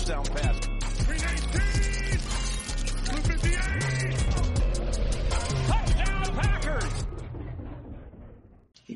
[0.00, 0.49] touchdown pass.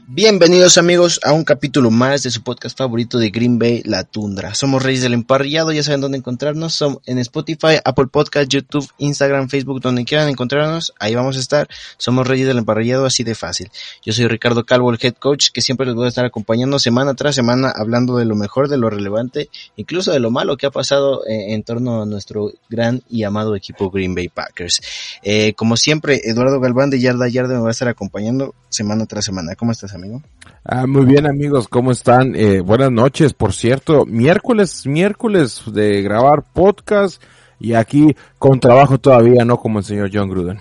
[0.06, 4.54] Bienvenidos amigos a un capítulo más de su podcast favorito de Green Bay, La Tundra.
[4.54, 9.48] Somos Reyes del Emparrillado, ya saben dónde encontrarnos, Somos en Spotify, Apple Podcast, YouTube, Instagram,
[9.48, 11.68] Facebook, donde quieran encontrarnos, ahí vamos a estar.
[11.96, 13.70] Somos Reyes del Emparrillado, así de fácil.
[14.04, 17.14] Yo soy Ricardo Calvo, el head coach, que siempre les voy a estar acompañando semana
[17.14, 20.70] tras semana, hablando de lo mejor, de lo relevante, incluso de lo malo que ha
[20.70, 24.82] pasado eh, en torno a nuestro gran y amado equipo Green Bay Packers.
[25.22, 29.24] Eh, como siempre, Eduardo Galván de Yarda Yarda me va a estar acompañando semana tras
[29.24, 29.54] semana.
[29.54, 30.22] ¿Cómo estás, amigo?
[30.64, 32.34] Ah, muy bien amigos, ¿cómo están?
[32.34, 37.22] Eh, buenas noches, por cierto, miércoles, miércoles de grabar podcast
[37.60, 40.58] y aquí con trabajo todavía, no como el señor John Gruden.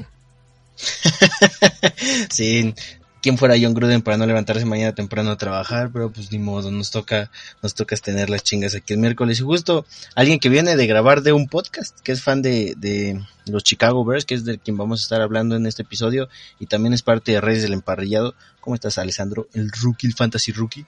[2.30, 2.74] sí,
[3.24, 6.70] quién fuera John Gruden para no levantarse mañana temprano a trabajar, pero pues ni modo,
[6.70, 9.40] nos toca, nos toca tener las chingas aquí el miércoles.
[9.40, 13.24] Y justo alguien que viene de grabar de un podcast, que es fan de, de
[13.46, 16.28] los Chicago Bears, que es de quien vamos a estar hablando en este episodio,
[16.60, 18.36] y también es parte de Reyes del Emparrillado.
[18.60, 19.48] ¿Cómo estás, Alessandro?
[19.54, 20.86] El rookie, el fantasy rookie.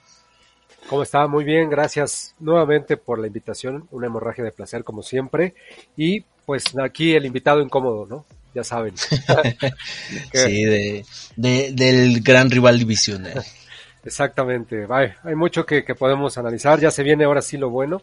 [0.90, 1.26] ¿Cómo está?
[1.26, 5.54] Muy bien, gracias nuevamente por la invitación, una hemorragia de placer como siempre,
[5.96, 8.24] y pues aquí el invitado incómodo, ¿no?
[8.56, 8.96] Ya saben.
[10.32, 11.04] sí, de,
[11.36, 13.44] de, del gran rival divisional.
[14.04, 18.02] Exactamente, hay, hay mucho que, que, podemos analizar, ya se viene ahora sí lo bueno,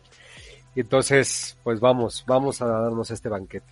[0.75, 3.65] entonces pues vamos, vamos a darnos este banquete.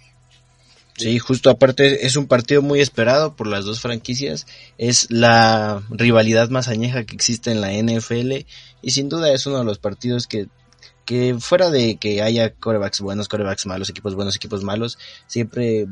[0.95, 4.47] Sí, justo aparte es un partido muy esperado por las dos franquicias,
[4.77, 8.45] es la rivalidad más añeja que existe en la NFL
[8.81, 10.47] y sin duda es uno de los partidos que
[11.05, 14.97] que fuera de que haya corebacks buenos, corebacks malos, equipos buenos, equipos malos,
[15.27, 15.87] siempre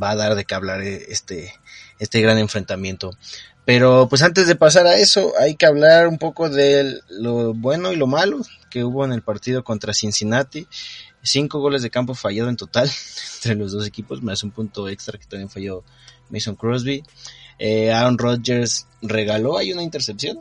[0.00, 1.54] va a dar de qué hablar este,
[1.98, 3.12] este gran enfrentamiento.
[3.64, 7.92] Pero pues antes de pasar a eso, hay que hablar un poco de lo bueno
[7.92, 8.40] y lo malo
[8.70, 10.66] que hubo en el partido contra Cincinnati.
[11.22, 12.90] Cinco goles de campo fallado en total
[13.36, 15.84] entre los dos equipos, hace un punto extra que también falló
[16.30, 17.04] Mason Crosby.
[17.58, 20.40] Eh, Aaron Rodgers regaló ahí una intercepción.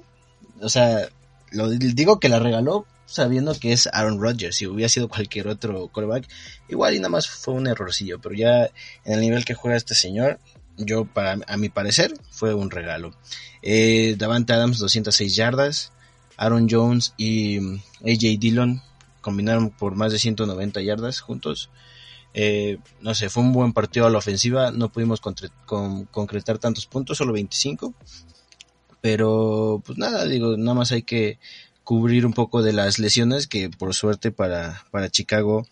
[0.62, 1.10] O sea,
[1.52, 4.56] lo digo que la regaló sabiendo que es Aaron Rodgers.
[4.56, 6.28] Si hubiera sido cualquier otro quarterback,
[6.68, 8.20] igual y nada más fue un errorcillo.
[8.20, 8.66] Pero ya
[9.06, 10.40] en el nivel que juega este señor,
[10.78, 13.14] yo para a mi parecer fue un regalo.
[13.62, 15.92] Eh, Davante Adams 206 yardas,
[16.38, 18.82] Aaron Jones y mm, AJ Dillon
[19.22, 21.70] combinaron por más de 190 yardas juntos.
[22.34, 26.86] Eh, no sé, fue un buen partido a la ofensiva, no pudimos con, concretar tantos
[26.86, 27.94] puntos, solo 25.
[29.02, 31.40] Pero pues nada, digo, nada más hay que
[31.90, 35.66] cubrir un poco de las lesiones que por suerte para, para Chicago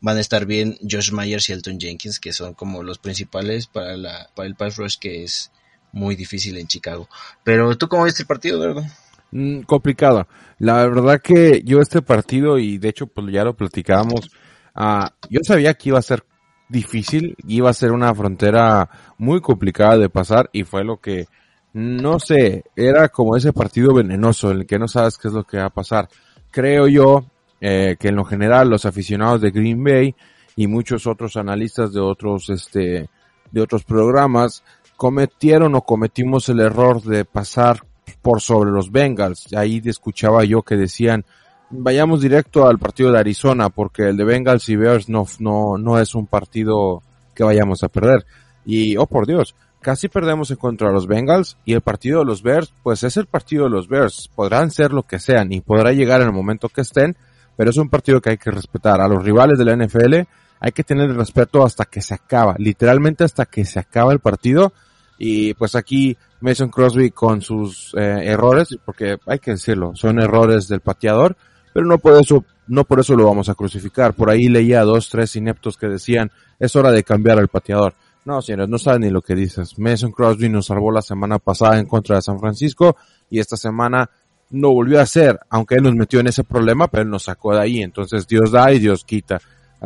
[0.00, 3.96] van a estar bien Josh Myers y Elton Jenkins, que son como los principales para,
[3.96, 5.50] la, para el pass rush que es
[5.90, 7.08] muy difícil en Chicago.
[7.42, 8.84] Pero tú cómo viste el partido, ¿verdad?
[9.32, 10.28] Mm, complicado.
[10.60, 14.30] La verdad que yo este partido, y de hecho pues ya lo platicábamos,
[14.76, 16.24] uh, yo sabía que iba a ser
[16.68, 21.26] difícil, iba a ser una frontera muy complicada de pasar y fue lo que
[21.74, 25.42] no sé, era como ese partido venenoso en el que no sabes qué es lo
[25.42, 26.08] que va a pasar.
[26.52, 27.24] Creo yo
[27.60, 30.14] eh, que en lo general los aficionados de Green Bay
[30.54, 33.08] y muchos otros analistas de otros este
[33.50, 34.62] de otros programas
[34.96, 37.82] cometieron o cometimos el error de pasar
[38.22, 39.52] por sobre los Bengals.
[39.52, 41.24] Ahí escuchaba yo que decían
[41.70, 45.98] vayamos directo al partido de Arizona porque el de Bengals y Bears no no no
[45.98, 47.02] es un partido
[47.34, 48.24] que vayamos a perder.
[48.64, 52.24] Y oh por Dios, casi perdemos en contra de los Bengals y el partido de
[52.24, 54.30] los Bears, pues es el partido de los Bears.
[54.34, 57.18] Podrán ser lo que sean y podrá llegar en el momento que estén,
[57.54, 59.02] pero es un partido que hay que respetar.
[59.02, 60.26] A los rivales de la NFL
[60.58, 64.20] hay que tener el respeto hasta que se acaba, literalmente hasta que se acaba el
[64.20, 64.72] partido.
[65.18, 70.66] Y pues aquí Mason Crosby con sus eh, errores, porque hay que decirlo, son errores
[70.66, 71.36] del pateador,
[71.74, 74.14] pero no por eso, no por eso lo vamos a crucificar.
[74.14, 77.92] Por ahí leía dos, tres ineptos que decían, es hora de cambiar al pateador.
[78.24, 79.78] No, señores, no saben ni lo que dices.
[79.78, 82.96] Mason Crosby nos salvó la semana pasada en contra de San Francisco
[83.28, 84.08] y esta semana
[84.50, 87.54] no volvió a hacer, aunque él nos metió en ese problema, pero él nos sacó
[87.54, 87.82] de ahí.
[87.82, 89.40] Entonces Dios da y Dios quita.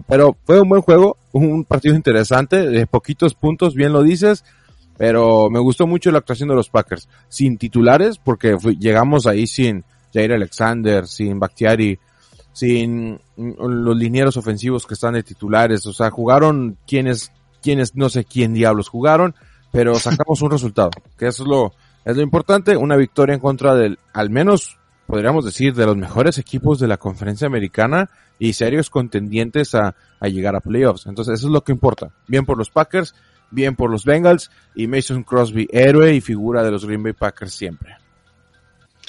[0.07, 4.45] Pero fue un buen juego, un partido interesante, de poquitos puntos, bien lo dices,
[4.97, 7.09] pero me gustó mucho la actuación de los Packers.
[7.29, 11.99] Sin titulares, porque llegamos ahí sin Jair Alexander, sin Bakhtiari,
[12.53, 17.31] sin los linieros ofensivos que están de titulares, o sea, jugaron quienes,
[17.63, 19.35] quienes no sé quién diablos jugaron,
[19.73, 21.73] pero sacamos un resultado, que eso es lo,
[22.05, 24.79] es lo importante, una victoria en contra del, al menos
[25.09, 30.29] podríamos decir, de los mejores equipos de la conferencia americana y serios contendientes a, a
[30.29, 31.07] llegar a playoffs.
[31.07, 32.11] Entonces eso es lo que importa.
[32.27, 33.15] Bien por los Packers,
[33.51, 37.55] bien por los Bengals y Mason Crosby, héroe y figura de los Green Bay Packers
[37.55, 37.97] siempre.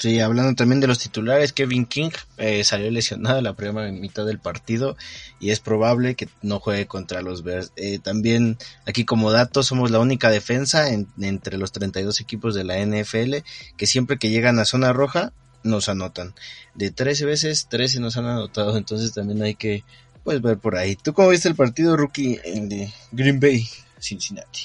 [0.00, 2.08] Sí, hablando también de los titulares, Kevin King
[2.38, 4.96] eh, salió lesionado en la primera mitad del partido
[5.40, 7.70] y es probable que no juegue contra los Bears.
[7.76, 8.56] Eh, también
[8.86, 13.44] aquí como dato somos la única defensa en, entre los 32 equipos de la NFL
[13.76, 16.32] que siempre que llegan a zona roja nos anotan.
[16.74, 19.84] De 13 veces, 13 nos han anotado, entonces también hay que
[20.24, 20.96] pues ver por ahí.
[20.96, 23.68] ¿Tú cómo viste el partido rookie de Green Bay,
[23.98, 24.62] Cincinnati?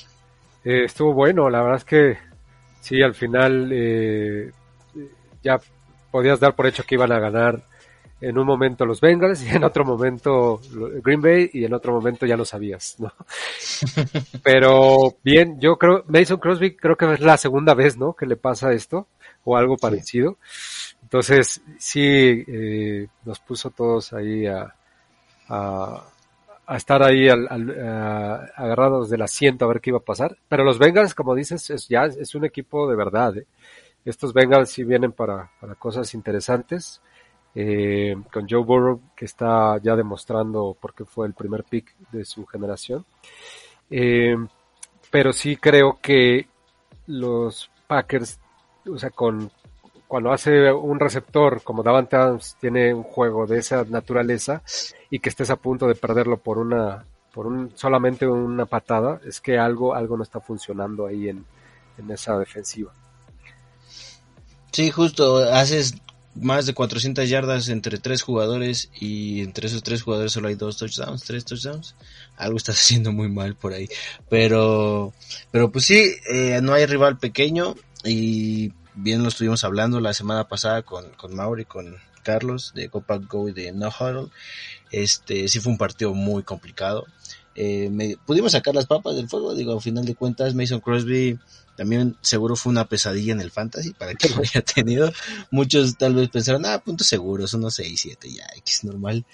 [0.63, 2.17] Eh, estuvo bueno, la verdad es que
[2.79, 4.51] sí, al final eh,
[5.45, 5.59] ya
[6.11, 7.63] podías dar por hecho que iban a ganar
[8.21, 10.59] en un momento los Bengals y en otro momento
[11.03, 13.13] Green Bay y en otro momento ya lo sabías, ¿no?
[14.43, 18.13] Pero bien, yo creo, Mason Crosby creo que es la segunda vez, ¿no?
[18.13, 19.07] Que le pasa esto
[19.43, 20.37] o algo parecido.
[21.03, 24.73] Entonces, sí, eh, nos puso todos ahí a,
[25.49, 26.03] a,
[26.65, 30.35] a estar ahí al, al, a, agarrados del asiento a ver qué iba a pasar.
[30.49, 33.45] Pero los Bengals, como dices, es, ya es un equipo de verdad, ¿eh?
[34.05, 37.01] Estos Bengals sí vienen para, para cosas interesantes.
[37.57, 42.25] Eh, con Joe Burrow, que está ya demostrando por qué fue el primer pick de
[42.25, 43.05] su generación.
[43.89, 44.35] Eh,
[45.09, 46.47] pero sí creo que
[47.07, 48.39] los Packers,
[48.91, 49.49] o sea, con
[50.07, 54.61] cuando hace un receptor como Davante Adams tiene un juego de esa naturaleza
[55.09, 59.41] y que estés a punto de perderlo por una por un solamente una patada, es
[59.41, 61.45] que algo algo no está funcionando ahí en,
[61.97, 62.91] en esa defensiva.
[64.75, 65.95] Sí, justo, haces
[66.33, 70.75] más de 400 yardas entre tres jugadores y entre esos tres jugadores solo hay dos
[70.75, 71.95] touchdowns, tres touchdowns.
[72.35, 73.87] Algo estás haciendo muy mal por ahí.
[74.29, 75.13] Pero,
[75.49, 80.49] pero pues sí, eh, no hay rival pequeño y bien lo estuvimos hablando la semana
[80.49, 84.27] pasada con, con Mauri, con Carlos de Copa Go y de No Huddle.
[84.91, 87.05] Este, sí fue un partido muy complicado.
[87.55, 91.39] Eh, me, pudimos sacar las papas del fuego, digo, al final de cuentas Mason Crosby
[91.75, 95.11] también seguro fue una pesadilla en el fantasy para que lo haya tenido.
[95.51, 99.25] Muchos tal vez pensaron, ah, puntos seguros, unos 6, 7, ya, X normal.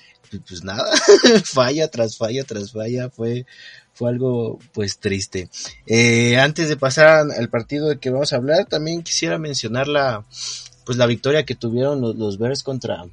[0.48, 0.86] Pues, nada,
[1.44, 3.46] falla tras falla tras falla, fue,
[3.94, 5.50] fue algo pues triste.
[5.86, 10.26] Eh, antes de pasar al partido de que vamos a hablar, también quisiera mencionar la,
[10.86, 13.06] pues la victoria que tuvieron los, los Bears contra,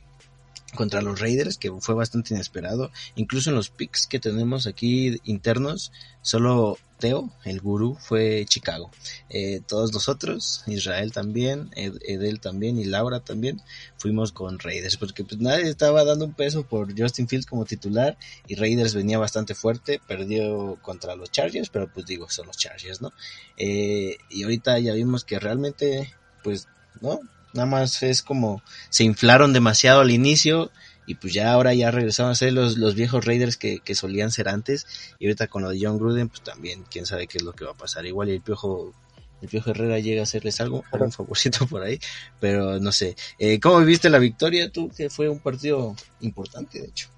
[0.78, 2.92] contra los Raiders, que fue bastante inesperado.
[3.16, 5.90] Incluso en los picks que tenemos aquí internos,
[6.22, 8.88] solo Teo, el gurú, fue Chicago.
[9.28, 13.60] Eh, todos nosotros, Israel también, Ed, Edel también y Laura también,
[13.96, 18.16] fuimos con Raiders, porque pues nadie estaba dando un peso por Justin Fields como titular
[18.46, 23.02] y Raiders venía bastante fuerte, perdió contra los Chargers, pero pues digo, son los Chargers,
[23.02, 23.12] ¿no?
[23.56, 26.14] Eh, y ahorita ya vimos que realmente,
[26.44, 26.69] pues,
[27.00, 27.19] ¿no?
[27.55, 30.71] Nada más es como se inflaron demasiado al inicio
[31.06, 34.31] y pues ya ahora ya regresaron a ser los, los viejos Raiders que, que solían
[34.31, 34.87] ser antes.
[35.19, 37.65] Y ahorita con lo de John Gruden pues también quién sabe qué es lo que
[37.65, 38.05] va a pasar.
[38.05, 38.93] Igual y el piojo
[39.41, 41.99] el piojo Herrera llega a hacerles algo un favorcito por ahí
[42.39, 43.17] pero no sé.
[43.39, 47.09] Eh, ¿cómo viste la victoria tú que fue un partido importante de hecho.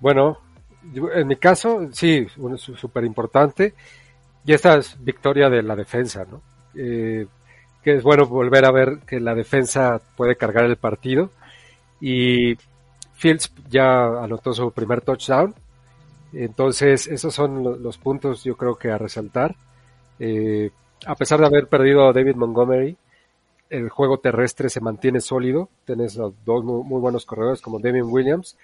[0.00, 0.38] Bueno
[1.14, 2.26] en mi caso sí
[2.76, 3.74] súper importante
[4.44, 6.40] y esta es victoria de la defensa no
[6.76, 7.26] eh,
[7.88, 11.30] que es bueno volver a ver que la defensa puede cargar el partido
[12.02, 12.54] y
[13.14, 15.54] Fields ya anotó su primer touchdown.
[16.34, 19.56] Entonces, esos son los puntos yo creo que a resaltar.
[20.18, 20.70] Eh,
[21.06, 22.94] a pesar de haber perdido a David Montgomery,
[23.70, 25.70] el juego terrestre se mantiene sólido.
[25.86, 28.58] Tienes dos muy, buenos corredores como Damien Williams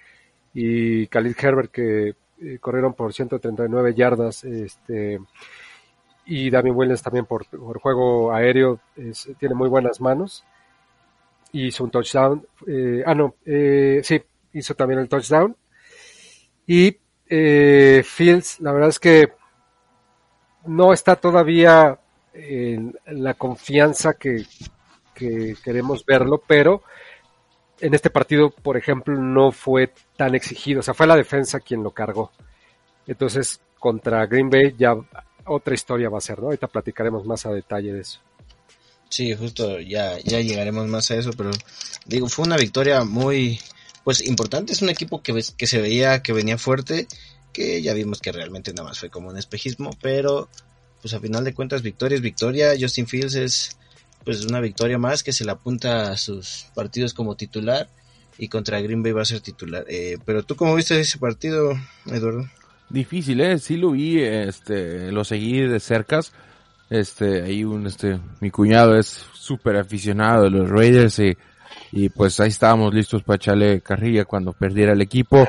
[0.53, 2.09] y Khalil Herbert que
[2.43, 4.43] eh, corrieron por 139 yardas.
[4.43, 5.19] Este,
[6.25, 7.45] y Damien Williams también por,
[7.79, 8.79] juego aéreo
[9.39, 10.43] tiene muy buenas manos
[11.63, 12.45] hizo un touchdown.
[12.67, 14.21] Eh, ah, no, eh, sí,
[14.53, 15.55] hizo también el touchdown.
[16.67, 19.33] Y eh, Fields, la verdad es que
[20.65, 21.99] no está todavía
[22.33, 24.45] en la confianza que
[25.13, 26.83] queremos verlo, pero
[27.79, 30.79] en este partido, por ejemplo, no fue tan exigido.
[30.79, 32.31] O sea, fue la defensa quien lo cargó.
[33.07, 34.95] Entonces, contra Green Bay ya
[35.45, 36.45] otra historia va a ser, ¿no?
[36.45, 38.19] Ahorita platicaremos más a detalle de eso.
[39.09, 41.51] Sí, justo ya, ya llegaremos más a eso, pero
[42.05, 43.59] digo, fue una victoria muy,
[44.03, 44.73] pues importante.
[44.73, 47.07] Es un equipo que, que se veía que venía fuerte,
[47.53, 50.49] que ya vimos que realmente nada más fue como un espejismo, pero
[51.01, 52.73] pues a final de cuentas victoria es victoria.
[52.79, 53.77] Justin Fields es
[54.23, 57.87] pues una victoria más que se le apunta a sus partidos como titular
[58.37, 59.85] y contra Green Bay va a ser titular.
[59.87, 62.49] Eh, pero tú cómo viste ese partido, Eduardo?
[62.89, 66.33] Difícil, eh, sí lo vi, este, lo seguí de cercas.
[66.89, 71.35] Este, ahí un, este, mi cuñado es súper aficionado de los Raiders y,
[71.91, 75.47] y pues ahí estábamos listos para echarle carrilla cuando perdiera el equipo.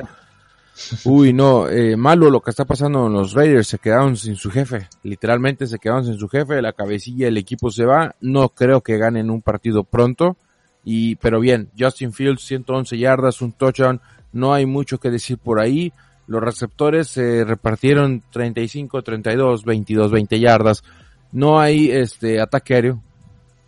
[1.05, 4.51] Uy, no, eh, malo lo que está pasando en los Raiders, se quedaron sin su
[4.51, 8.81] jefe, literalmente se quedaron sin su jefe, la cabecilla del equipo se va, no creo
[8.81, 10.37] que ganen un partido pronto,
[10.83, 14.01] y, pero bien, Justin Fields, 111 yardas, un touchdown,
[14.31, 15.91] no hay mucho que decir por ahí,
[16.27, 20.83] los receptores se repartieron 35, 32, 22, 20 yardas,
[21.31, 23.01] no hay este ataque aéreo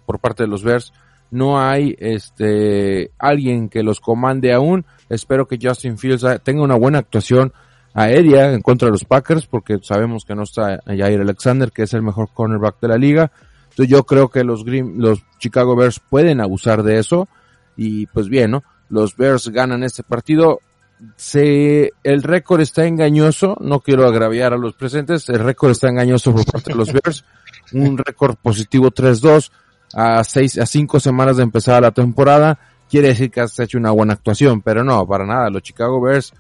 [0.05, 0.93] por parte de los Bears,
[1.31, 4.85] no hay este alguien que los comande aún.
[5.09, 7.53] Espero que Justin Fields tenga una buena actuación
[7.93, 11.93] aérea en contra de los Packers porque sabemos que no está Jair Alexander que es
[11.93, 13.31] el mejor cornerback de la liga.
[13.69, 17.27] Entonces yo creo que los Green, los Chicago Bears pueden abusar de eso
[17.77, 18.63] y pues bien, ¿no?
[18.89, 20.59] Los Bears ganan este partido.
[21.15, 26.33] Se, el récord está engañoso, no quiero agraviar a los presentes, el récord está engañoso
[26.33, 27.23] por parte de los Bears,
[27.71, 29.49] un récord positivo 3-2,
[29.93, 33.91] a seis, a cinco semanas de empezar la temporada, quiere decir que has hecho una
[33.91, 35.49] buena actuación, pero no, para nada.
[35.49, 36.33] Los Chicago Bears,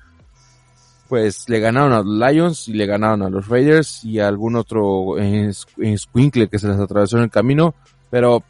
[1.07, 4.55] pues le ganaron a los Lions y le ganaron a los Raiders y a algún
[4.55, 7.75] otro en, Squinkle que se les atravesó en el camino,
[8.09, 8.43] pero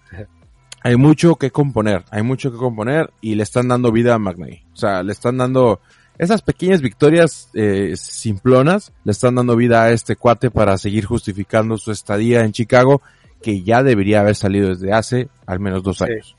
[0.82, 4.64] hay mucho que componer, hay mucho que componer y le están dando vida a McNay.
[4.74, 5.82] O sea, le están dando
[6.20, 11.78] esas pequeñas victorias eh, simplonas, le están dando vida a este cuate para seguir justificando
[11.78, 13.02] su estadía en Chicago
[13.42, 16.36] que ya debería haber salido desde hace al menos dos años.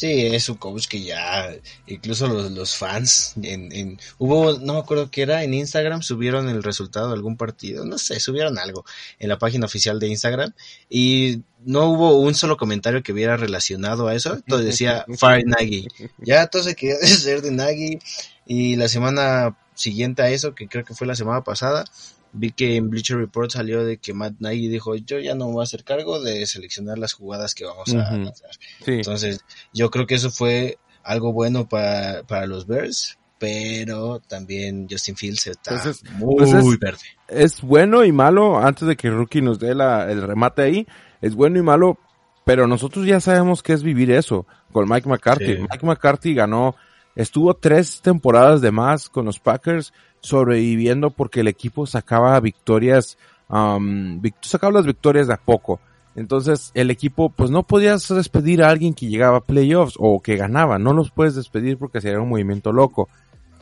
[0.00, 1.54] Sí, es un coach que ya,
[1.86, 6.48] incluso los, los fans, en, en, hubo, no me acuerdo qué era, en Instagram subieron
[6.48, 8.86] el resultado de algún partido, no sé, subieron algo
[9.18, 10.54] en la página oficial de Instagram
[10.88, 15.86] y no hubo un solo comentario que hubiera relacionado a eso, todo decía Fire Nagy,
[16.16, 17.98] ya todo se quería ser de Nagy
[18.46, 21.84] y la semana siguiente a eso, que creo que fue la semana pasada,
[22.32, 25.52] vi que en Bleacher Report salió de que Matt Nagy dijo, yo ya no me
[25.54, 28.50] voy a hacer cargo de seleccionar las jugadas que vamos a lanzar.
[28.86, 35.16] Entonces, yo creo que eso fue algo bueno para, para los Bears, pero también Justin
[35.16, 35.82] Fields está
[36.12, 36.98] muy, pues verde.
[37.26, 40.86] Es bueno y malo, antes de que Rookie nos dé la, el remate ahí,
[41.20, 41.98] es bueno y malo,
[42.44, 45.58] pero nosotros ya sabemos qué es vivir eso con Mike McCarthy.
[45.58, 46.76] Mike McCarthy ganó,
[47.16, 54.72] estuvo tres temporadas de más con los Packers, sobreviviendo porque el equipo sacaba victorias, sacaba
[54.72, 55.80] las victorias de a poco.
[56.16, 60.36] Entonces el equipo, pues no podías despedir a alguien que llegaba a playoffs o que
[60.36, 63.08] ganaba, no los puedes despedir porque sería un movimiento loco.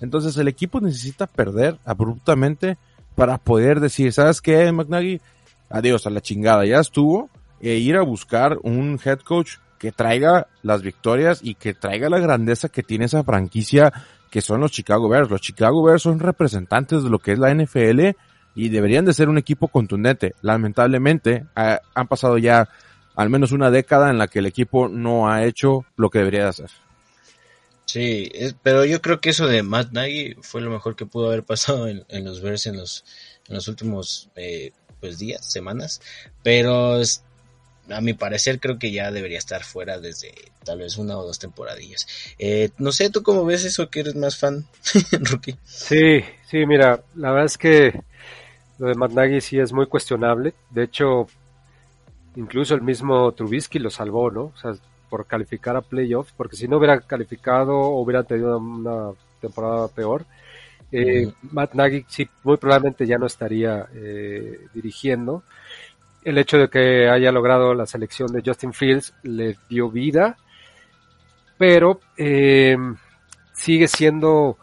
[0.00, 2.78] Entonces el equipo necesita perder abruptamente
[3.14, 5.20] para poder decir, ¿sabes qué, McNaghy?
[5.70, 7.28] Adiós a la chingada, ya estuvo,
[7.60, 12.18] e ir a buscar un head coach que traiga las victorias y que traiga la
[12.18, 13.92] grandeza que tiene esa franquicia
[14.30, 15.30] que son los Chicago Bears.
[15.30, 18.16] Los Chicago Bears son representantes de lo que es la NFL
[18.54, 20.34] y deberían de ser un equipo contundente.
[20.42, 22.68] Lamentablemente, han pasado ya
[23.14, 26.44] al menos una década en la que el equipo no ha hecho lo que debería
[26.44, 26.70] de hacer.
[27.84, 28.30] Sí,
[28.62, 31.88] pero yo creo que eso de Matt Nagy fue lo mejor que pudo haber pasado
[31.88, 33.04] en, los Bears en los,
[33.48, 36.00] en los últimos eh, pues días, semanas.
[36.42, 37.00] Pero
[37.90, 41.38] a mi parecer creo que ya debería estar fuera desde tal vez una o dos
[41.38, 42.06] temporadillas.
[42.38, 44.66] Eh, no sé, ¿tú cómo ves eso que eres más fan,
[45.20, 45.56] Rookie?
[45.64, 48.00] Sí, sí, mira, la verdad es que
[48.78, 50.54] lo de Matt Nagy sí es muy cuestionable.
[50.70, 51.26] De hecho,
[52.36, 54.42] incluso el mismo Trubisky lo salvó, ¿no?
[54.44, 54.72] O sea,
[55.08, 60.26] por calificar a playoffs, porque si no hubiera calificado o hubiera tenido una temporada peor,
[60.92, 65.42] eh, Matt Nagy sí, muy probablemente ya no estaría eh, dirigiendo
[66.24, 70.36] el hecho de que haya logrado la selección de Justin Fields le dio vida,
[71.56, 72.76] pero eh,
[73.52, 74.58] sigue siendo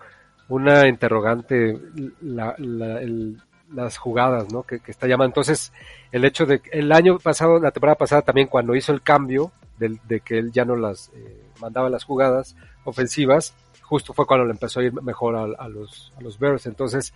[0.47, 1.77] una interrogante
[2.21, 4.63] las jugadas ¿no?
[4.63, 5.31] que, está llamando.
[5.31, 5.73] Entonces,
[6.11, 9.51] el hecho de que el año pasado, la temporada pasada también, cuando hizo el cambio
[9.77, 14.51] de, que él ya no las eh, mandaba las jugadas ofensivas, justo fue cuando le
[14.51, 16.65] empezó a ir mejor a, los, a los Bears.
[16.65, 17.13] Entonces,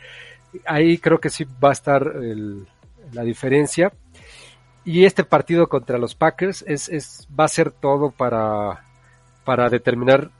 [0.65, 2.13] ahí creo que sí va a estar
[3.13, 3.91] la diferencia.
[4.86, 8.83] Y este partido contra los Packers es, es, va a ser todo para,
[9.43, 10.31] para determinar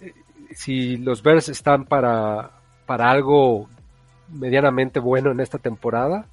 [0.00, 0.12] eh,
[0.54, 2.50] si los Bears están para,
[2.86, 3.68] para algo
[4.28, 6.26] medianamente bueno en esta temporada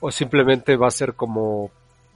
[0.00, 1.70] o simplemente va a ser como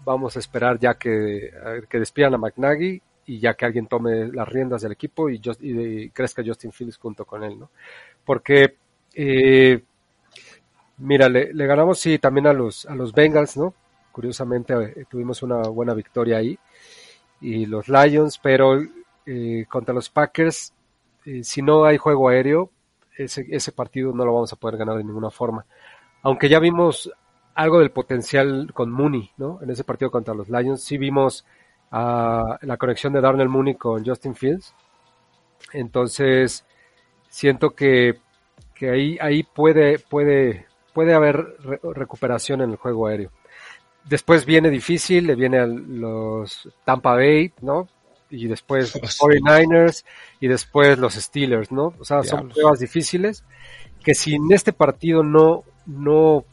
[0.05, 1.51] vamos a esperar ya que,
[1.89, 6.11] que despidan a McNaghy y ya que alguien tome las riendas del equipo y, y,
[6.11, 7.71] crezca Justin Fields junto con él, ¿no?
[8.25, 8.77] Porque,
[9.15, 9.83] eh,
[10.99, 13.75] mira, le, le, ganamos sí también a los, a los Bengals, ¿no?
[14.17, 16.59] Curiosamente eh, tuvimos una buena victoria ahí.
[17.43, 18.81] Y los Lions, pero
[19.27, 20.73] eh, contra los Packers
[21.27, 22.71] eh, si no hay juego aéreo,
[23.15, 25.67] ese, ese partido no lo vamos a poder ganar de ninguna forma.
[26.23, 27.13] Aunque ya vimos
[27.55, 29.59] algo del potencial con Mooney, ¿no?
[29.61, 31.45] En ese partido contra los Lions, sí vimos
[31.93, 34.73] uh, la conexión de Darnell Mooney con Justin Fields.
[35.75, 36.65] Entonces,
[37.29, 38.19] siento que,
[38.75, 43.31] que ahí, ahí puede, puede, puede haber re recuperación en el juego aéreo.
[44.09, 47.89] Después viene difícil, le viene a los Tampa Bay, ¿no?
[48.31, 50.05] Y después los 49ers
[50.41, 51.95] y después los Steelers, ¿no?
[51.99, 53.45] O sea, son pruebas difíciles
[54.07, 56.45] que si en este partido no, no,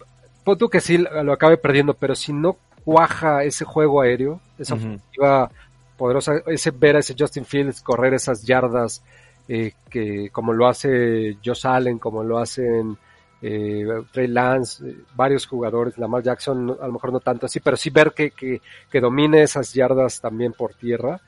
[0.43, 4.77] tú que sí lo acabe perdiendo, pero si no cuaja ese juego aéreo, esa uh
[4.77, 4.79] -huh.
[4.79, 5.51] ofensiva
[5.95, 9.03] poderosa, ese ver a ese Justin Fields correr esas yardas,
[9.47, 12.97] eh, que como lo hace Josh Allen, como lo hacen
[13.45, 17.75] eh, Trey Lance, eh, varios jugadores, Lamar Jackson a lo mejor no tanto así, pero
[17.75, 21.19] sí ver que, que, que domine esas yardas también por tierra.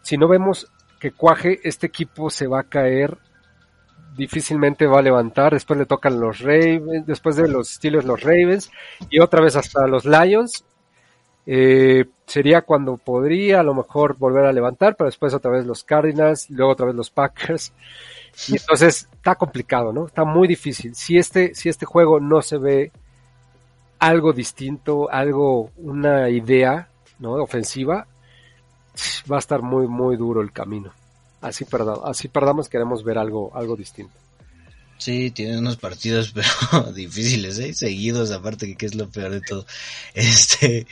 [0.00, 3.18] Si no vemos que cuaje, este equipo se va a caer,
[4.16, 8.70] difícilmente va a levantar, después le tocan los Ravens, después de los Steelers los Ravens,
[9.10, 10.64] y otra vez hasta los Lions,
[11.46, 15.84] eh, sería cuando podría a lo mejor volver a levantar, pero después otra vez los
[15.84, 17.72] Cardinals, luego otra vez los Packers.
[18.48, 20.06] Y entonces está complicado, ¿no?
[20.06, 20.94] Está muy difícil.
[20.94, 22.92] Si este, si este juego no se ve
[23.98, 27.32] algo distinto, algo, una idea, ¿no?
[27.34, 28.06] Ofensiva,
[29.30, 30.92] va a estar muy, muy duro el camino.
[31.40, 34.14] Así perdamos, así perdamos, queremos ver algo, algo distinto.
[35.00, 37.72] Sí, tiene unos partidos pero difíciles, ¿eh?
[37.72, 39.66] seguidos, aparte que, es lo peor de todo.
[40.14, 40.86] Este,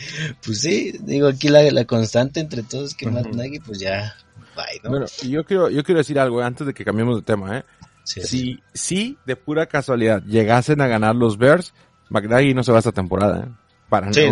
[0.44, 3.14] pues sí, digo aquí la, la constante entre todos que uh -huh.
[3.14, 4.16] Matt Nagy, pues ya,
[4.56, 4.90] bye, ¿no?
[4.90, 7.64] Bueno, yo quiero, yo quiero decir algo antes de que cambiemos de tema, ¿eh?
[8.04, 8.62] Sí, si, sí.
[8.72, 11.74] si de pura casualidad llegasen a ganar los Bears,
[12.08, 13.48] McNaghy no se va esta temporada, ¿eh?
[13.90, 14.22] Para, sí,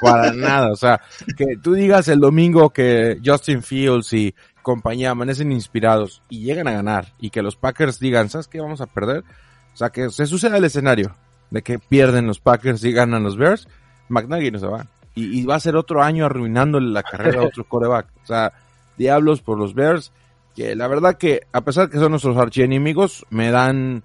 [0.00, 1.00] para nada, o sea,
[1.36, 4.34] que tú digas el domingo que Justin Fields y
[4.68, 8.60] compañía amanecen inspirados y llegan a ganar y que los Packers digan, ¿sabes qué?
[8.60, 9.24] Vamos a perder.
[9.72, 11.16] O sea, que se suceda el escenario
[11.50, 13.66] de que pierden los Packers y ganan los Bears,
[14.10, 14.86] McNaghy no se va.
[15.14, 18.08] Y, y va a ser otro año arruinándole la carrera a otro coreback.
[18.22, 18.52] O sea,
[18.98, 20.12] diablos por los Bears,
[20.54, 24.02] que la verdad que a pesar que son nuestros archienemigos, me dan,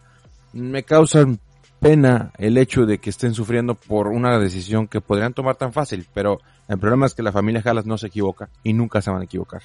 [0.53, 1.41] me causan
[1.81, 6.07] pena el hecho de que estén sufriendo por una decisión que podrían tomar tan fácil,
[6.13, 9.19] pero el problema es que la familia Jalas no se equivoca y nunca se van
[9.19, 9.61] a equivocar.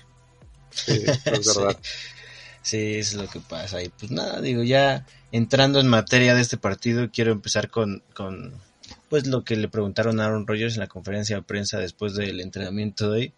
[0.70, 1.24] Sí, es
[1.56, 1.76] verdad.
[2.62, 3.82] sí, es lo que pasa.
[3.82, 8.54] Y pues nada, digo, ya entrando en materia de este partido, quiero empezar con, con
[9.08, 12.40] pues lo que le preguntaron a Aaron Rodgers en la conferencia de prensa después del
[12.40, 13.32] entrenamiento de hoy,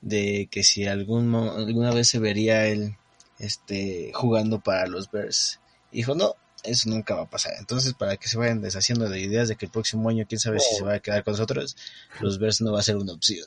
[0.00, 2.96] de que si algún alguna vez se vería él
[3.38, 5.60] este jugando para los Bears.
[5.92, 7.52] Dijo, no, eso nunca va a pasar.
[7.58, 10.58] Entonces, para que se vayan deshaciendo de ideas de que el próximo año, quién sabe
[10.58, 10.60] oh.
[10.60, 11.76] si se va a quedar con nosotros,
[12.20, 13.44] los Bears no va a ser una opción.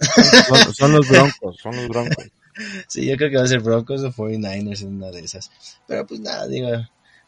[0.48, 2.26] Son, son los Broncos, son los Broncos.
[2.88, 5.52] Sí, yo creo que va a ser Broncos o 49ers en una de esas.
[5.88, 6.70] Pero pues nada, digo,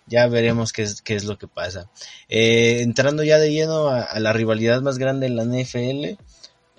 [0.07, 1.89] ya veremos qué es, qué es lo que pasa.
[2.29, 6.17] Eh, entrando ya de lleno a, la rivalidad más grande en la NFL,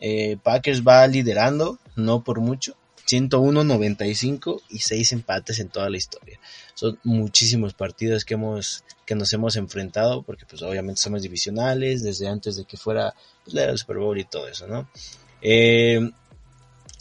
[0.01, 6.38] eh, Packers va liderando, no por mucho, 101-95 y 6 empates en toda la historia.
[6.75, 12.29] Son muchísimos partidos que hemos que nos hemos enfrentado porque pues obviamente somos divisionales desde
[12.29, 14.88] antes de que fuera pues, la Super Bowl y todo eso, ¿no?
[15.43, 16.11] Eh,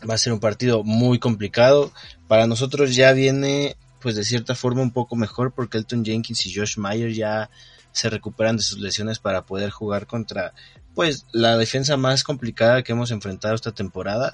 [0.09, 1.91] va a ser un partido muy complicado.
[2.27, 6.53] Para nosotros ya viene, pues de cierta forma un poco mejor porque Elton Jenkins y
[6.53, 7.49] Josh Meyer ya
[7.91, 10.53] se recuperan de sus lesiones para poder jugar contra,
[10.95, 14.33] pues, la defensa más complicada que hemos enfrentado esta temporada.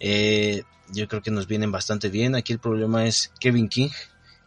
[0.00, 0.62] Eh,
[0.92, 2.34] yo creo que nos vienen bastante bien.
[2.34, 3.90] Aquí el problema es Kevin King,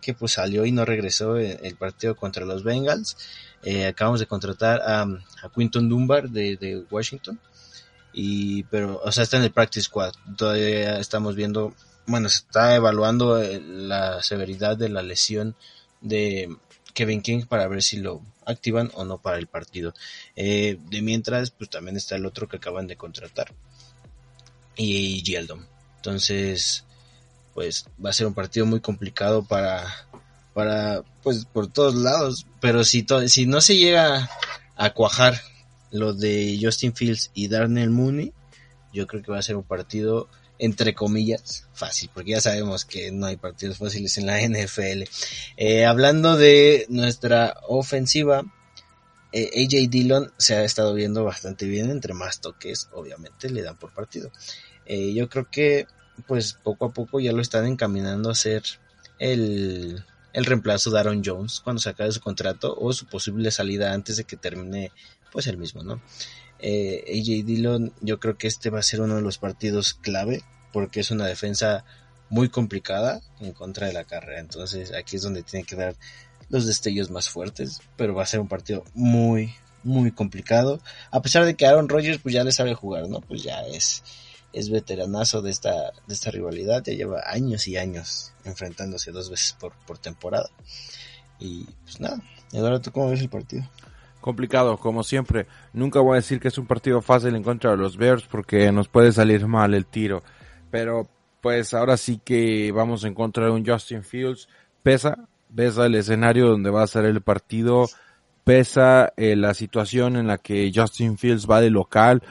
[0.02, 3.18] que pues salió y no regresó el partido contra los Bengals.
[3.64, 5.06] Eh, acabamos de contratar a,
[5.54, 7.40] Quinton Dunbar de Washington
[8.20, 10.12] y pero o sea está en el practice squad.
[10.36, 11.76] Todavía estamos viendo
[12.08, 15.56] bueno se está evaluando la severidad de la lesión
[16.02, 16.50] de
[16.96, 19.94] Kevin King para ver si lo activan o no para el partido.
[20.36, 23.54] Eh, de mientras pues también está el otro que acaban de contratar
[24.76, 26.86] y Yeldon entonces
[27.54, 29.86] pues va a ser un partido muy complicado para
[30.56, 32.48] para pues por todos lados.
[32.62, 34.28] Pero si to si no se llega
[34.76, 35.40] a cuajar
[35.92, 38.34] lo de Justin Fields y Darnell Mooney,
[38.94, 43.12] yo creo que va a ser un partido entre comillas fácil, porque ya sabemos que
[43.12, 45.04] no hay partidos fáciles en la NFL.
[45.58, 48.44] Eh, hablando de nuestra ofensiva,
[49.32, 53.78] eh, AJ Dillon se ha estado viendo bastante bien, entre más toques, obviamente, le dan
[53.78, 54.32] por partido.
[54.86, 55.88] Eh, yo creo que,
[56.28, 58.64] pues, poco a poco ya lo están encaminando a ser
[59.20, 63.94] el, el reemplazo de Aaron Jones cuando se acabe su contrato o su posible salida
[63.94, 64.92] antes de que termine
[65.32, 66.02] pues el mismo, ¿no?
[66.60, 70.44] Eh, AJ Dillon, yo creo que este va a ser uno de los partidos clave,
[70.74, 71.86] porque es una defensa
[72.30, 74.40] muy complicada en contra de la carrera.
[74.40, 75.96] Entonces aquí es donde tiene que dar
[76.50, 80.82] los destellos más fuertes, pero va a ser un partido muy, muy complicado.
[81.12, 83.22] A pesar de que Aaron Rodgers pues ya le sabe jugar, ¿no?
[83.22, 84.04] Pues ya es,
[84.54, 89.56] es veteranazo de esta, de esta rivalidad, ya lleva años y años enfrentándose dos veces
[89.60, 90.50] por, por temporada.
[91.40, 93.70] Y pues nada, Eduardo, ¿tú cómo ves el partido?
[94.28, 95.48] Complicado, como siempre.
[95.72, 98.70] Nunca voy a decir que es un partido fácil en contra de los Bears porque
[98.74, 100.22] nos puede salir mal el tiro.
[100.70, 101.08] Pero
[101.40, 104.50] pues ahora sí que vamos a encontrar un Justin Fields.
[104.84, 105.18] Pesa,
[105.56, 107.88] pesa el escenario donde va a ser el partido.
[108.44, 112.22] Pesa eh, la situación en la que Justin Fields va de local.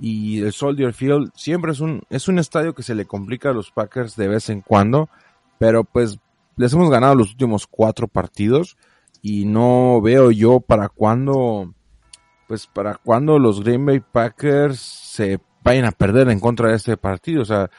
[0.00, 3.52] Y el Soldier Field siempre es un, es un estadio que se le complica a
[3.52, 5.10] los Packers de vez en cuando.
[5.58, 6.18] Pero pues
[6.56, 8.78] les hemos ganado los últimos cuatro partidos
[9.26, 11.72] y no veo yo para cuándo,
[12.46, 16.98] pues para cuándo los Green Bay Packers se vayan a perder en contra de este
[16.98, 17.40] partido.
[17.40, 17.70] O sea,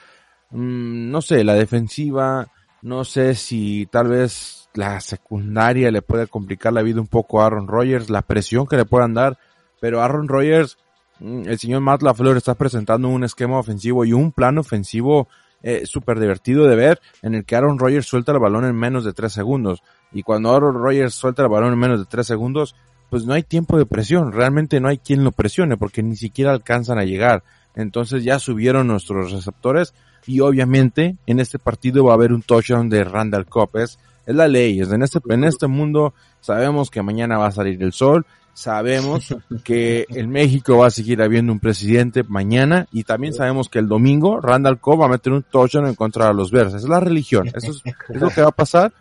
[0.50, 2.48] mmm, no sé, la defensiva,
[2.82, 7.46] no sé si tal vez la secundaria le puede complicar la vida un poco a
[7.46, 9.38] Aaron Rodgers, la presión que le puedan dar,
[9.80, 10.80] pero Aaron Rodgers,
[11.20, 15.28] mm, el señor Matt LaFleur está presentando un esquema ofensivo y un plan ofensivo
[15.68, 19.04] eh, súper divertido de ver en el que Aaron Rodgers suelta el balón en menos
[19.04, 19.82] de tres segundos.
[20.14, 22.76] Y cuando Aaron Rodgers suelta el balón en menos de tres segundos,
[23.10, 24.32] pues no hay tiempo de presión.
[24.32, 27.44] Realmente no hay quien lo presione porque ni siquiera alcanzan a llegar.
[27.74, 29.96] Entonces ya subieron nuestros receptores
[30.28, 33.78] y obviamente en este partido va a haber un touchdown de Randall Cobb.
[33.78, 33.98] Es,
[34.28, 34.82] es la ley.
[34.82, 39.36] Es en este, en este mundo sabemos que mañana va a salir el sol sabemos
[39.66, 43.88] que en México va a seguir habiendo un presidente mañana y también sabemos que el
[43.90, 46.74] domingo Randall Cobb va a meter un touchdown en contra de los Bears.
[46.74, 47.48] Es la religión.
[47.54, 48.94] Eso es, es, lo que va a pasar.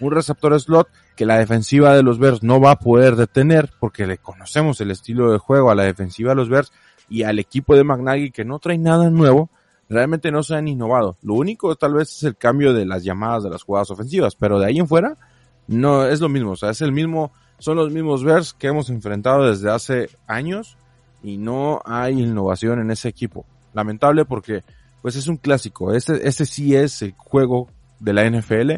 [0.00, 4.06] Un receptor slot que la defensiva de los Bears no va a poder detener porque
[4.06, 6.72] le conocemos el estilo de juego a la defensiva de los Bears
[7.10, 9.50] y al equipo de McNaghy que no trae nada nuevo.
[9.90, 11.18] Realmente no se han innovado.
[11.22, 14.58] Lo único tal vez es el cambio de las llamadas de las jugadas ofensivas, pero
[14.58, 15.18] de ahí en fuera
[15.66, 16.52] no es lo mismo.
[16.52, 17.30] O sea, es el mismo
[17.62, 20.76] son los mismos Bears que hemos enfrentado desde hace años
[21.22, 23.46] y no hay innovación en ese equipo.
[23.72, 24.64] Lamentable porque
[25.00, 25.94] pues es un clásico.
[25.94, 27.68] Este, este sí es el juego
[28.00, 28.72] de la NFL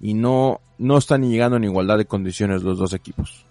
[0.00, 3.44] y no, no están llegando en igualdad de condiciones los dos equipos.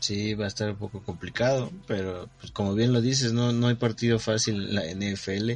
[0.00, 3.66] Sí, va a estar un poco complicado, pero pues como bien lo dices, no, no
[3.66, 5.50] hay partido fácil en la NFL,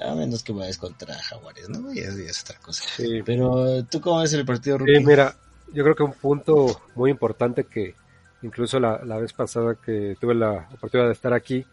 [0.00, 1.94] a menos que vayas contra Jaguares, ¿no?
[1.94, 2.82] Y es, y es otra cosa.
[2.96, 3.22] Sí.
[3.24, 4.96] Pero tú cómo ves el partido, Rookie?
[4.96, 5.36] Sí, mira,
[5.72, 7.94] yo creo que un punto muy importante que
[8.42, 11.64] incluso la, la, vez pasada que tuve la oportunidad de estar aquí,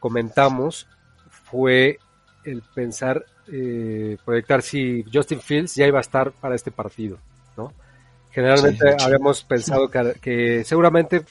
[0.00, 0.86] comentamos,
[1.30, 1.98] fue
[2.44, 7.18] el pensar, eh, proyectar si Justin Fields ya iba a estar para este partido,
[7.56, 7.72] ¿no?
[8.30, 11.24] Generalmente sí, habíamos pensado que, que, seguramente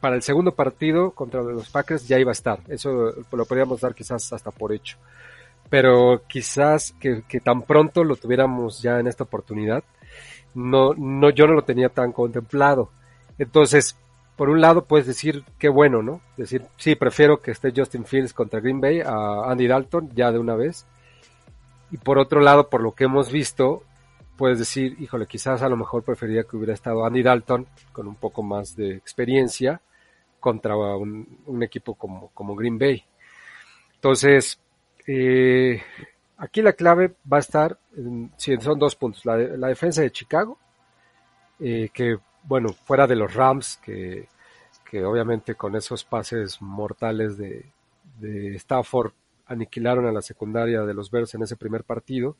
[0.00, 2.58] para el segundo partido contra los Packers ya iba a estar.
[2.68, 4.98] Eso lo podríamos dar quizás hasta por hecho.
[5.70, 9.84] Pero quizás que, que tan pronto lo tuviéramos ya en esta oportunidad,
[10.54, 12.90] no, no, yo no lo tenía tan contemplado.
[13.38, 13.96] Entonces,
[14.36, 16.20] por un lado puedes decir qué bueno, ¿no?
[16.36, 20.38] Decir, sí, prefiero que esté Justin Fields contra Green Bay a Andy Dalton ya de
[20.38, 20.86] una vez.
[21.90, 23.82] Y por otro lado, por lo que hemos visto,
[24.36, 28.16] puedes decir, híjole, quizás a lo mejor preferiría que hubiera estado Andy Dalton con un
[28.16, 29.80] poco más de experiencia
[30.40, 33.04] contra un, equipo como, como Green Bay.
[33.94, 34.58] Entonces,
[35.06, 35.80] eh,
[36.42, 40.58] Aquí la clave va a estar, en, son dos puntos, la, la defensa de Chicago,
[41.60, 44.26] eh, que bueno, fuera de los Rams, que,
[44.90, 47.64] que obviamente con esos pases mortales de,
[48.18, 49.12] de, Stafford
[49.46, 52.36] aniquilaron a la secundaria de los Bears en ese primer partido,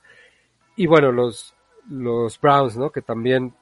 [0.75, 1.55] y bueno, los,
[1.88, 2.91] los Browns, ¿no?
[2.91, 3.55] que también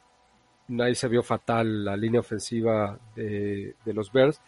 [0.81, 4.41] ahí se vio fatal la línea ofensiva de los Bears,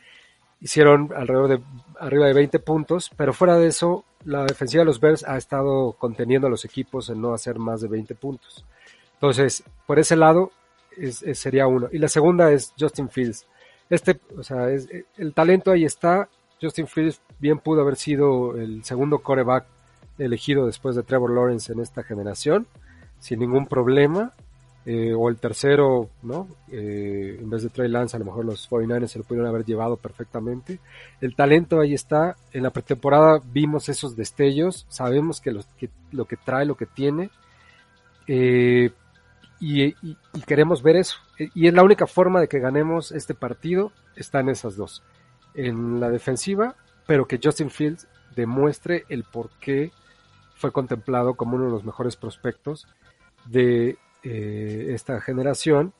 [0.62, 1.60] hicieron alrededor de
[1.98, 5.92] arriba de 20 puntos, pero fuera de eso, la defensiva de los Bears ha estado
[5.98, 8.64] conteniendo a los equipos en no hacer más de 20 puntos.
[9.14, 10.52] Entonces, por ese lado,
[10.96, 11.88] es, sería uno.
[11.92, 13.46] Y la segunda es Justin Fields.
[13.90, 16.28] Este, o sea, es, el talento ahí está.
[16.60, 19.66] Justin Fields bien pudo haber sido el segundo coreback
[20.18, 22.66] elegido después de Trevor Lawrence en esta generación,
[23.18, 24.32] sin ningún problema
[24.84, 26.48] eh, o el tercero, ¿no?
[26.70, 29.64] Eh, en vez de Trey Lance, a lo mejor los 49ers se lo pudieron haber
[29.64, 30.80] llevado perfectamente.
[31.20, 32.36] El talento ahí está.
[32.52, 37.30] En la pretemporada vimos esos destellos, sabemos que, que lo que trae, lo que tiene.
[38.26, 38.90] Eh,
[39.60, 39.94] y,
[40.46, 41.18] queremos ver eso.
[41.54, 45.04] Y es la única forma de que ganemos este partido, está en esas dos.
[45.54, 46.74] En la defensiva,
[47.06, 49.92] pero que Justin Fields demuestre el por qué
[50.56, 52.88] fue contemplado como uno de los mejores prospectos
[53.46, 55.92] de, eh, esta generación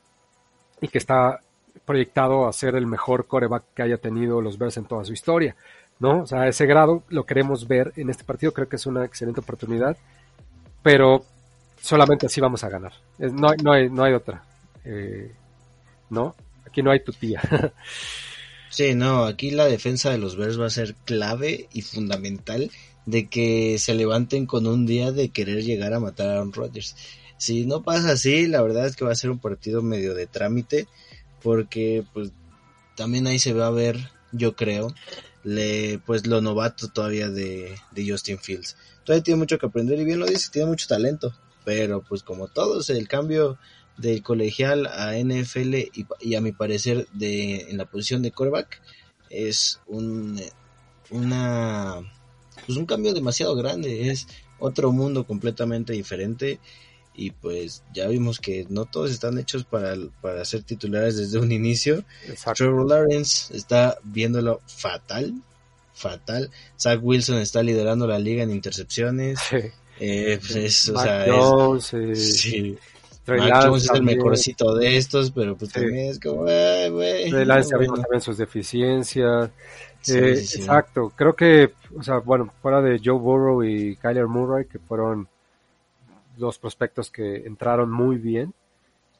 [0.80, 1.40] y que está
[1.84, 5.56] proyectado a ser el mejor coreback que haya tenido los Bears en toda su historia,
[5.98, 6.22] ¿no?
[6.22, 9.04] O sea, a ese grado lo queremos ver en este partido, creo que es una
[9.04, 9.96] excelente oportunidad,
[10.82, 11.24] pero
[11.80, 12.92] solamente así vamos a ganar.
[13.18, 14.44] No, no, hay, no hay otra.
[14.84, 15.32] Eh,
[16.10, 16.34] ¿No?
[16.66, 17.40] Aquí no hay tu tía.
[18.72, 22.70] Sí, no, aquí la defensa de los Bears va a ser clave y fundamental
[23.04, 26.96] de que se levanten con un día de querer llegar a matar a Aaron Rodgers.
[27.42, 30.28] Si no pasa así, la verdad es que va a ser un partido medio de
[30.28, 30.86] trámite,
[31.42, 32.30] porque pues
[32.94, 33.98] también ahí se va a ver,
[34.30, 34.94] yo creo,
[35.42, 38.76] le, pues lo novato todavía de, de Justin Fields.
[39.04, 42.46] Todavía tiene mucho que aprender y bien lo dice, tiene mucho talento, pero pues como
[42.46, 43.58] todos, el cambio
[43.96, 48.80] del colegial a NFL y, y a mi parecer de en la posición de quarterback
[49.30, 50.40] es un
[51.10, 52.02] una
[52.64, 54.28] pues un cambio demasiado grande, es
[54.60, 56.60] otro mundo completamente diferente
[57.14, 61.52] y pues ya vimos que no todos están hechos para, para ser titulares desde un
[61.52, 62.04] inicio.
[62.26, 62.64] Exacto.
[62.64, 65.34] Trevor Lawrence está viéndolo fatal,
[65.94, 66.50] fatal.
[66.78, 69.38] Zach Wilson está liderando la liga en intercepciones.
[69.50, 69.56] Sí.
[70.00, 72.78] Eh, pues es, o Mac sea, es- Jones, eh, sí.
[73.26, 75.80] Mac Jones es el mejorcito de estos, pero pues Sí.
[75.80, 77.30] también es como, güey.
[77.30, 77.92] Trey Lance ya bueno.
[77.92, 79.50] vimos también sus deficiencias.
[80.00, 80.58] Sí, Eh, sí.
[80.60, 85.28] Exacto, creo que, o sea, bueno, fuera de Joe Burrow y Kyler Murray, que fueron
[86.46, 88.52] los prospectos que entraron muy bien.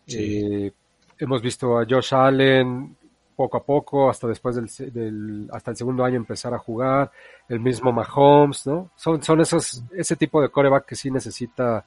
[0.07, 0.41] Sí.
[0.67, 0.73] Eh,
[1.19, 2.97] hemos visto a Josh Allen
[3.37, 7.11] poco a poco, hasta después del, del- hasta el segundo año empezar a jugar,
[7.49, 8.91] el mismo Mahomes, ¿no?
[8.97, 11.85] Son, son esos, ese tipo de coreback que sí necesita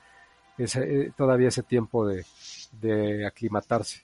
[0.58, 2.26] ese, eh, todavía ese tiempo de,
[2.82, 4.02] de aclimatarse.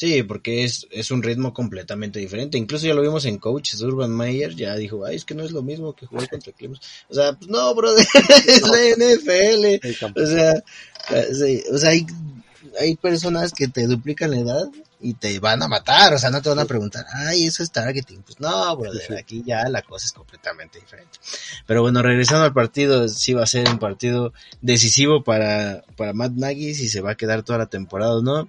[0.00, 2.56] Sí, porque es, es un ritmo completamente diferente.
[2.56, 3.82] Incluso ya lo vimos en coaches.
[3.82, 6.82] Urban Meyer ya dijo, ay, es que no es lo mismo que jugar contra Clemson.
[7.10, 8.06] O sea, pues no, brother,
[8.46, 10.18] es la NFL.
[10.18, 10.52] O sea,
[11.10, 12.06] eh, sí, o sea hay,
[12.80, 14.70] hay personas que te duplican la edad
[15.02, 16.14] y te van a matar.
[16.14, 18.22] O sea, no te van a preguntar, ay, eso es targeting.
[18.22, 21.18] Pues no, brother, aquí ya la cosa es completamente diferente.
[21.66, 24.32] Pero bueno, regresando al partido, sí va a ser un partido
[24.62, 28.48] decisivo para, para Matt Nagy si se va a quedar toda la temporada o no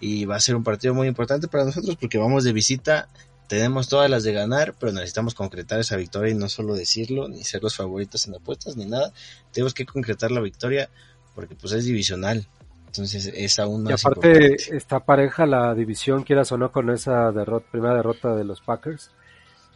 [0.00, 3.08] y va a ser un partido muy importante para nosotros porque vamos de visita,
[3.48, 7.44] tenemos todas las de ganar, pero necesitamos concretar esa victoria y no solo decirlo, ni
[7.44, 9.12] ser los favoritos en apuestas, ni nada,
[9.52, 10.88] tenemos que concretar la victoria
[11.34, 12.46] porque pues es divisional,
[12.86, 14.76] entonces es aún Y más aparte importante.
[14.76, 19.10] está pareja la división, quieras o no, con esa derrota, primera derrota de los Packers,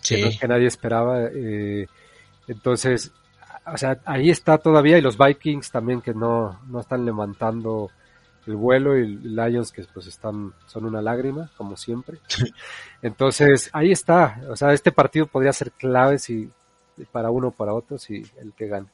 [0.07, 1.29] que, no- Sí, que nadie esperaba.
[1.33, 1.87] eh,
[2.49, 3.11] entonces,
[3.67, 7.91] o sea, ahí está todavía, y los Vikings también que no, no están levantando
[8.46, 12.18] el vuelo, y Lions que pues están, son una lágrima, como siempre.
[13.02, 16.50] Entonces, ahí está, o sea, este partido podría ser clave si
[17.11, 18.87] para uno o para otro, si el que gane.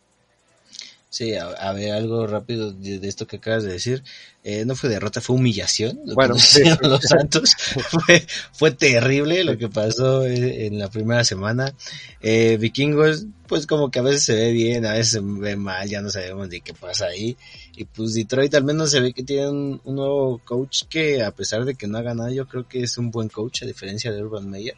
[1.10, 4.02] Sí, a, a ver, algo rápido de, de esto que acabas de decir,
[4.44, 7.50] eh, no fue derrota, fue humillación, lo Bueno, que sí, los Santos,
[7.90, 11.74] fue, fue terrible lo que pasó eh, en la primera semana,
[12.22, 15.88] eh, Vikingos, pues como que a veces se ve bien, a veces se ve mal,
[15.88, 17.36] ya no sabemos de qué pasa ahí.
[17.76, 21.32] Y pues Detroit al menos se ve que tiene un, un nuevo coach que a
[21.32, 24.12] pesar de que no ha ganado, yo creo que es un buen coach a diferencia
[24.12, 24.76] de Urban Meyer.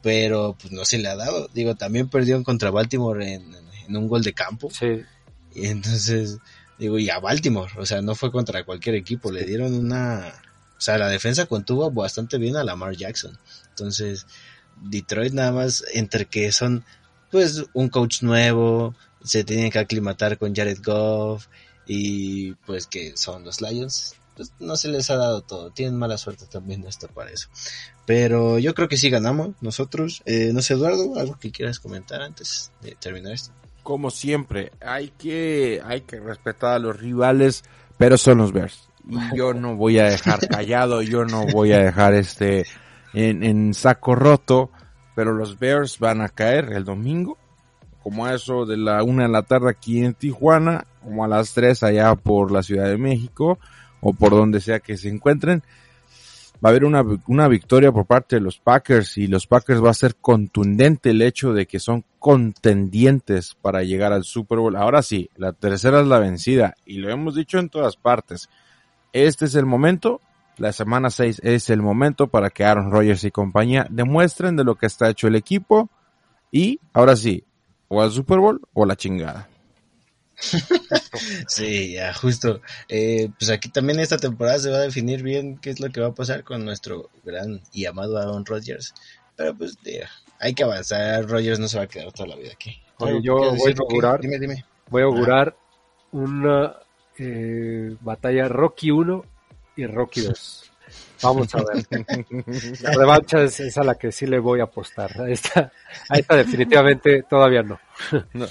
[0.00, 1.48] Pero pues no se le ha dado.
[1.54, 3.52] Digo, también perdió contra Baltimore en,
[3.88, 4.70] en un gol de campo.
[4.70, 5.02] Sí,
[5.54, 6.38] Y entonces,
[6.78, 10.32] digo, y a Baltimore, o sea, no fue contra cualquier equipo, le dieron una...
[10.76, 13.38] O sea, la defensa contuvo bastante bien a Lamar Jackson.
[13.70, 14.26] Entonces,
[14.82, 16.84] Detroit nada más, entre que son,
[17.30, 21.46] pues, un coach nuevo, se tienen que aclimatar con Jared Goff,
[21.86, 26.18] y pues que son los Lions, pues no se les ha dado todo, tienen mala
[26.18, 27.48] suerte también hasta para eso.
[28.06, 30.22] Pero yo creo que sí ganamos nosotros.
[30.26, 33.52] Eh, no sé, Eduardo, algo que quieras comentar antes de terminar esto.
[33.84, 37.62] Como siempre, hay que, hay que respetar a los rivales,
[37.96, 38.88] pero son los Bears.
[39.08, 42.64] Y yo no voy a dejar callado, yo no voy a dejar este
[43.12, 44.70] en, en saco roto,
[45.14, 47.38] pero los Bears van a caer el domingo,
[48.02, 51.52] como a eso de la una de la tarde aquí en Tijuana, como a las
[51.52, 53.58] tres allá por la Ciudad de México,
[54.00, 55.62] o por donde sea que se encuentren.
[56.64, 59.90] Va a haber una, una victoria por parte de los Packers y los Packers va
[59.90, 64.76] a ser contundente el hecho de que son contendientes para llegar al Super Bowl.
[64.76, 68.48] Ahora sí, la tercera es la vencida y lo hemos dicho en todas partes.
[69.12, 70.22] Este es el momento,
[70.56, 74.76] la semana 6 es el momento para que Aaron Rodgers y compañía demuestren de lo
[74.76, 75.90] que está hecho el equipo
[76.50, 77.44] y ahora sí,
[77.88, 79.48] o al Super Bowl o la chingada.
[81.48, 82.60] Sí, ya, justo.
[82.88, 86.00] Eh, pues aquí también esta temporada se va a definir bien qué es lo que
[86.00, 88.94] va a pasar con nuestro gran y amado Aaron Rodgers.
[89.36, 89.76] Pero pues
[90.40, 91.26] hay que avanzar.
[91.28, 92.80] Rodgers no se va a quedar toda la vida aquí.
[92.98, 94.64] Oye, ¿Algo yo voy a decir, inaugurar- Dime, dime.
[94.88, 95.56] voy a augurar
[96.12, 96.76] una
[97.18, 99.24] eh, batalla Rocky 1
[99.76, 100.63] y Rocky 2.
[101.24, 101.86] Vamos a ver.
[102.82, 105.20] La revancha es, es, a la que sí le voy a apostar.
[105.20, 105.72] A esta,
[106.08, 107.80] a esta definitivamente todavía no.
[108.34, 108.46] no.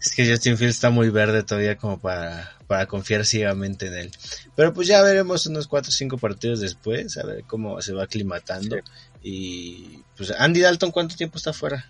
[0.00, 4.10] Es que Justin Fields está muy verde todavía como para, para confiar ciegamente en él.
[4.56, 8.04] Pero pues ya veremos unos 4 o 5 partidos después, a ver cómo se va
[8.04, 8.76] aclimatando.
[8.76, 8.82] Sí.
[9.22, 11.84] Y pues Andy Dalton, ¿cuánto tiempo está fuera?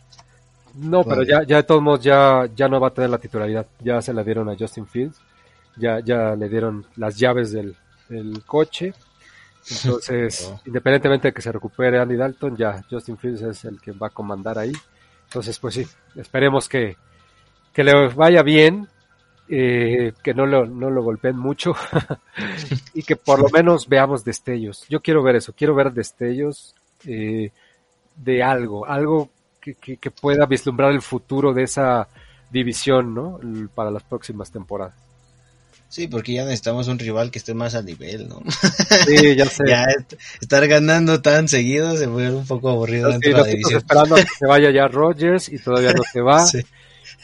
[0.75, 3.66] No, pero ya, ya de todos modos ya, ya no va a tener la titularidad.
[3.81, 5.18] Ya se la dieron a Justin Fields.
[5.77, 7.77] Ya, ya le dieron las llaves del,
[8.09, 8.94] del coche.
[9.70, 14.09] Entonces, independientemente de que se recupere Andy Dalton, ya Justin Fields es el que va
[14.09, 14.72] a comandar ahí.
[15.25, 16.96] Entonces, pues sí, esperemos que,
[17.72, 18.88] que le vaya bien,
[19.48, 21.75] eh, que no lo, no lo golpeen mucho
[22.94, 24.87] y que por lo menos veamos destellos.
[24.88, 26.75] Yo quiero ver eso, quiero ver destellos
[27.07, 27.51] eh,
[28.16, 32.09] de algo, algo que, que, que, pueda vislumbrar el futuro de esa
[32.51, 33.40] división, ¿no?
[33.75, 35.12] Para las próximas temporadas.
[35.92, 38.40] Sí, porque ya necesitamos un rival que esté más a nivel, ¿no?
[39.07, 39.64] Sí, ya sé.
[39.68, 39.85] ya
[40.40, 43.76] estar ganando tan seguido se vuelve un poco aburrido sí, dentro de la división.
[43.76, 46.40] esperando que se vaya ya Rogers y todavía no se va.
[46.46, 46.62] sí.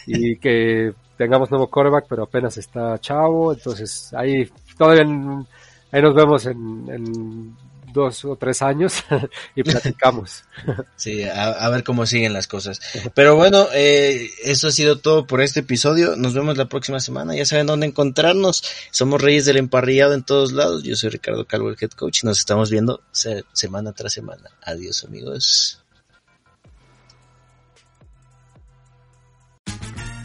[0.07, 3.54] Y que tengamos nuevo quarterback, pero apenas está chavo.
[3.54, 5.46] Entonces, ahí todavía en,
[5.90, 7.57] ahí nos vemos en, en
[7.92, 9.05] dos o tres años
[9.55, 10.44] y platicamos.
[10.96, 12.81] Sí, a, a, ver cómo siguen las cosas.
[13.14, 16.16] Pero bueno, eh, eso ha sido todo por este episodio.
[16.16, 17.37] Nos vemos la próxima semana.
[17.37, 18.64] Ya saben dónde encontrarnos.
[18.90, 20.83] Somos Reyes del Emparrillado en todos lados.
[20.83, 22.22] Yo soy Ricardo Calvo, el head coach.
[22.22, 24.51] Y nos estamos viendo se semana tras semana.
[24.62, 25.81] Adiós, amigos.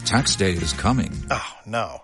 [0.04, 1.12] Tax day is coming.
[1.30, 2.03] Oh, no.